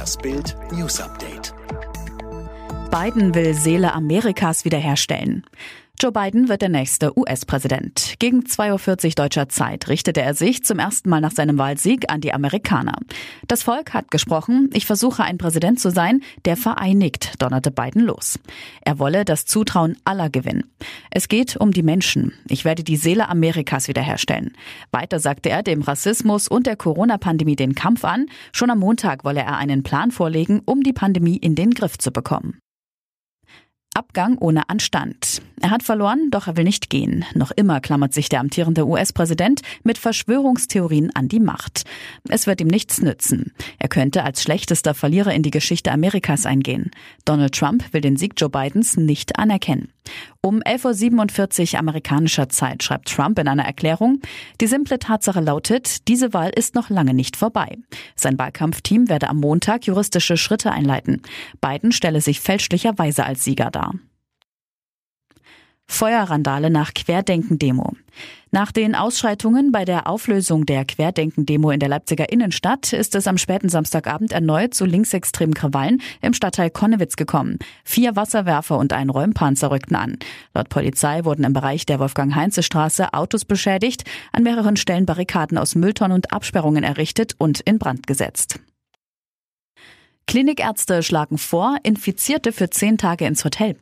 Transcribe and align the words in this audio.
Das 0.00 0.16
Bild 0.16 0.56
News 0.72 0.98
Update. 0.98 1.52
Biden 2.90 3.34
will 3.34 3.52
Seele 3.52 3.92
Amerikas 3.92 4.64
wiederherstellen. 4.64 5.44
Joe 6.02 6.12
Biden 6.12 6.48
wird 6.48 6.62
der 6.62 6.70
nächste 6.70 7.18
US-Präsident. 7.18 8.14
Gegen 8.20 8.40
2.40 8.40 9.04
Uhr 9.04 9.10
deutscher 9.16 9.50
Zeit 9.50 9.86
richtete 9.90 10.22
er 10.22 10.32
sich 10.32 10.64
zum 10.64 10.78
ersten 10.78 11.10
Mal 11.10 11.20
nach 11.20 11.30
seinem 11.30 11.58
Wahlsieg 11.58 12.10
an 12.10 12.22
die 12.22 12.32
Amerikaner. 12.32 12.96
Das 13.46 13.64
Volk 13.64 13.92
hat 13.92 14.10
gesprochen, 14.10 14.70
ich 14.72 14.86
versuche 14.86 15.24
ein 15.24 15.36
Präsident 15.36 15.78
zu 15.78 15.90
sein, 15.90 16.22
der 16.46 16.56
vereinigt, 16.56 17.34
donnerte 17.42 17.70
Biden 17.70 18.00
los. 18.00 18.38
Er 18.80 18.98
wolle 18.98 19.26
das 19.26 19.44
Zutrauen 19.44 19.98
aller 20.04 20.30
gewinnen. 20.30 20.64
Es 21.10 21.28
geht 21.28 21.58
um 21.58 21.70
die 21.70 21.82
Menschen. 21.82 22.32
Ich 22.48 22.64
werde 22.64 22.82
die 22.82 22.96
Seele 22.96 23.28
Amerikas 23.28 23.86
wiederherstellen. 23.86 24.56
Weiter 24.92 25.20
sagte 25.20 25.50
er 25.50 25.62
dem 25.62 25.82
Rassismus 25.82 26.48
und 26.48 26.66
der 26.66 26.76
Corona-Pandemie 26.76 27.56
den 27.56 27.74
Kampf 27.74 28.06
an. 28.06 28.24
Schon 28.52 28.70
am 28.70 28.78
Montag 28.78 29.26
wolle 29.26 29.40
er 29.40 29.58
einen 29.58 29.82
Plan 29.82 30.12
vorlegen, 30.12 30.62
um 30.64 30.82
die 30.82 30.94
Pandemie 30.94 31.36
in 31.36 31.56
den 31.56 31.72
Griff 31.72 31.98
zu 31.98 32.10
bekommen. 32.10 32.58
Abgang 34.00 34.38
ohne 34.38 34.70
Anstand. 34.70 35.42
Er 35.60 35.68
hat 35.68 35.82
verloren, 35.82 36.30
doch 36.30 36.46
er 36.46 36.56
will 36.56 36.64
nicht 36.64 36.88
gehen. 36.88 37.26
Noch 37.34 37.50
immer 37.50 37.82
klammert 37.82 38.14
sich 38.14 38.30
der 38.30 38.40
amtierende 38.40 38.86
US-Präsident 38.86 39.60
mit 39.84 39.98
Verschwörungstheorien 39.98 41.14
an 41.14 41.28
die 41.28 41.38
Macht. 41.38 41.84
Es 42.26 42.46
wird 42.46 42.62
ihm 42.62 42.68
nichts 42.68 43.02
nützen. 43.02 43.52
Er 43.78 43.88
könnte 43.90 44.24
als 44.24 44.42
schlechtester 44.42 44.94
Verlierer 44.94 45.34
in 45.34 45.42
die 45.42 45.50
Geschichte 45.50 45.92
Amerikas 45.92 46.46
eingehen. 46.46 46.90
Donald 47.26 47.54
Trump 47.54 47.92
will 47.92 48.00
den 48.00 48.16
Sieg 48.16 48.32
Joe 48.38 48.48
Bidens 48.48 48.96
nicht 48.96 49.38
anerkennen. 49.38 49.92
Um 50.40 50.60
11.47 50.60 51.74
Uhr 51.74 51.80
amerikanischer 51.80 52.48
Zeit 52.48 52.82
schreibt 52.82 53.10
Trump 53.10 53.38
in 53.38 53.46
einer 53.46 53.66
Erklärung, 53.66 54.20
die 54.62 54.66
simple 54.66 54.98
Tatsache 54.98 55.40
lautet, 55.40 56.08
diese 56.08 56.32
Wahl 56.32 56.50
ist 56.50 56.74
noch 56.74 56.88
lange 56.88 57.12
nicht 57.12 57.36
vorbei. 57.36 57.76
Sein 58.16 58.38
Wahlkampfteam 58.38 59.10
werde 59.10 59.28
am 59.28 59.36
Montag 59.36 59.86
juristische 59.86 60.38
Schritte 60.38 60.72
einleiten. 60.72 61.20
Biden 61.60 61.92
stelle 61.92 62.22
sich 62.22 62.40
fälschlicherweise 62.40 63.24
als 63.24 63.44
Sieger 63.44 63.70
dar. 63.70 63.89
Feuerrandale 65.90 66.70
nach 66.70 66.94
Querdenken-Demo. 66.94 67.94
Nach 68.52 68.70
den 68.72 68.94
Ausschreitungen 68.94 69.72
bei 69.72 69.84
der 69.84 70.06
Auflösung 70.06 70.64
der 70.64 70.84
Querdenken-Demo 70.84 71.72
in 71.72 71.80
der 71.80 71.88
Leipziger 71.88 72.32
Innenstadt 72.32 72.92
ist 72.92 73.16
es 73.16 73.26
am 73.26 73.36
späten 73.36 73.68
Samstagabend 73.68 74.32
erneut 74.32 74.72
zu 74.72 74.86
linksextremen 74.86 75.52
Krawallen 75.52 76.00
im 76.22 76.32
Stadtteil 76.32 76.70
Konnewitz 76.70 77.16
gekommen. 77.16 77.58
Vier 77.84 78.14
Wasserwerfer 78.14 78.78
und 78.78 78.92
ein 78.92 79.10
Räumpanzer 79.10 79.72
rückten 79.72 79.96
an. 79.96 80.18
Laut 80.54 80.68
Polizei 80.68 81.24
wurden 81.24 81.44
im 81.44 81.52
Bereich 81.52 81.86
der 81.86 81.98
Wolfgang-Heinze-Straße 81.98 83.12
Autos 83.12 83.44
beschädigt, 83.44 84.04
an 84.32 84.44
mehreren 84.44 84.76
Stellen 84.76 85.06
Barrikaden 85.06 85.58
aus 85.58 85.74
Mülltonnen 85.74 86.14
und 86.14 86.32
Absperrungen 86.32 86.84
errichtet 86.84 87.34
und 87.36 87.60
in 87.60 87.78
Brand 87.78 88.06
gesetzt. 88.06 88.60
Klinikärzte 90.26 91.02
schlagen 91.02 91.38
vor, 91.38 91.76
Infizierte 91.82 92.52
für 92.52 92.70
zehn 92.70 92.96
Tage 92.96 93.26
ins 93.26 93.44
Hotel. 93.44 93.76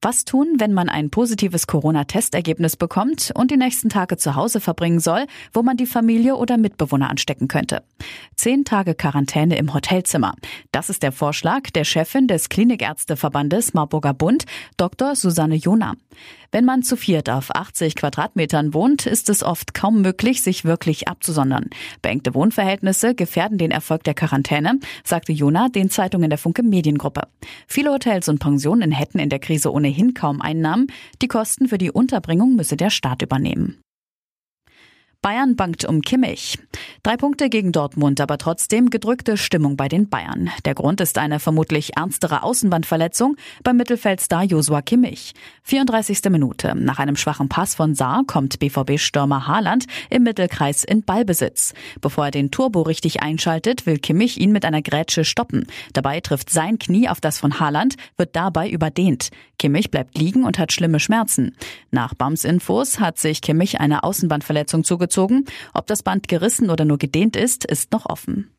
Was 0.00 0.24
tun, 0.24 0.54
wenn 0.58 0.72
man 0.74 0.88
ein 0.88 1.10
positives 1.10 1.66
Corona-Testergebnis 1.66 2.76
bekommt 2.76 3.32
und 3.34 3.50
die 3.50 3.56
nächsten 3.56 3.88
Tage 3.88 4.16
zu 4.16 4.36
Hause 4.36 4.60
verbringen 4.60 5.00
soll, 5.00 5.26
wo 5.52 5.62
man 5.62 5.76
die 5.76 5.86
Familie 5.86 6.36
oder 6.36 6.56
Mitbewohner 6.56 7.10
anstecken 7.10 7.48
könnte? 7.48 7.82
Zehn 8.36 8.64
Tage 8.64 8.94
Quarantäne 8.94 9.58
im 9.58 9.74
Hotelzimmer. 9.74 10.36
Das 10.70 10.88
ist 10.88 11.02
der 11.02 11.10
Vorschlag 11.10 11.70
der 11.70 11.82
Chefin 11.82 12.28
des 12.28 12.48
Klinikärzteverbandes 12.48 13.74
Marburger 13.74 14.14
Bund, 14.14 14.44
Dr. 14.76 15.16
Susanne 15.16 15.56
Jona. 15.56 15.94
Wenn 16.50 16.64
man 16.64 16.82
zu 16.82 16.96
viert 16.96 17.28
auf 17.28 17.54
80 17.54 17.94
Quadratmetern 17.94 18.72
wohnt, 18.72 19.04
ist 19.04 19.28
es 19.28 19.42
oft 19.42 19.74
kaum 19.74 20.00
möglich, 20.00 20.42
sich 20.42 20.64
wirklich 20.64 21.06
abzusondern. 21.06 21.66
Beengte 22.00 22.34
Wohnverhältnisse 22.34 23.14
gefährden 23.14 23.58
den 23.58 23.70
Erfolg 23.70 24.04
der 24.04 24.14
Quarantäne, 24.14 24.78
sagte 25.04 25.32
Jona 25.32 25.68
den 25.68 25.90
Zeitungen 25.90 26.30
der 26.30 26.38
Funke 26.38 26.62
Mediengruppe. 26.62 27.22
Viele 27.66 27.92
Hotels 27.92 28.28
und 28.28 28.38
Pensionen 28.38 28.92
hätten 28.92 29.18
in 29.18 29.28
der 29.28 29.40
Krise 29.40 29.70
ohnehin 29.70 29.87
kaum 30.14 30.40
Einnahmen. 30.40 30.88
Die 31.22 31.28
Kosten 31.28 31.68
für 31.68 31.78
die 31.78 31.90
Unterbringung 31.90 32.56
müsse 32.56 32.76
der 32.76 32.90
Staat 32.90 33.22
übernehmen. 33.22 33.78
Bayern 35.20 35.56
bangt 35.56 35.84
um 35.84 36.00
Kimmich. 36.00 36.60
Drei 37.02 37.16
Punkte 37.16 37.48
gegen 37.48 37.72
Dortmund, 37.72 38.20
aber 38.20 38.38
trotzdem 38.38 38.88
gedrückte 38.88 39.36
Stimmung 39.36 39.76
bei 39.76 39.88
den 39.88 40.08
Bayern. 40.08 40.48
Der 40.64 40.76
Grund 40.76 41.00
ist 41.00 41.18
eine 41.18 41.40
vermutlich 41.40 41.96
ernstere 41.96 42.44
Außenbandverletzung 42.44 43.34
beim 43.64 43.78
Mittelfeldstar 43.78 44.44
Josua 44.44 44.80
Kimmich. 44.80 45.32
34. 45.64 46.20
Minute. 46.30 46.76
Nach 46.76 47.00
einem 47.00 47.16
schwachen 47.16 47.48
Pass 47.48 47.74
von 47.74 47.96
Saar 47.96 48.22
kommt 48.28 48.60
BVB-Stürmer 48.60 49.48
Haaland 49.48 49.86
im 50.08 50.22
Mittelkreis 50.22 50.84
in 50.84 51.02
Ballbesitz. 51.02 51.74
Bevor 52.00 52.26
er 52.26 52.30
den 52.30 52.52
Turbo 52.52 52.82
richtig 52.82 53.20
einschaltet, 53.20 53.86
will 53.86 53.98
Kimmich 53.98 54.40
ihn 54.40 54.52
mit 54.52 54.64
einer 54.64 54.82
Grätsche 54.82 55.24
stoppen. 55.24 55.66
Dabei 55.94 56.20
trifft 56.20 56.50
sein 56.50 56.78
Knie 56.78 57.08
auf 57.08 57.20
das 57.20 57.40
von 57.40 57.58
Haaland, 57.58 57.96
wird 58.16 58.36
dabei 58.36 58.70
überdehnt. 58.70 59.30
Kimmich 59.58 59.90
bleibt 59.90 60.16
liegen 60.16 60.44
und 60.44 60.60
hat 60.60 60.72
schlimme 60.72 61.00
Schmerzen. 61.00 61.56
Nach 61.90 62.14
Bams 62.14 62.44
Infos 62.44 63.00
hat 63.00 63.18
sich 63.18 63.40
Kimmich 63.40 63.80
eine 63.80 64.04
Außenbandverletzung 64.04 64.84
zugezogen. 64.84 65.07
Ob 65.74 65.86
das 65.86 66.02
Band 66.02 66.28
gerissen 66.28 66.70
oder 66.70 66.84
nur 66.84 66.98
gedehnt 66.98 67.36
ist, 67.36 67.64
ist 67.64 67.92
noch 67.92 68.06
offen. 68.06 68.50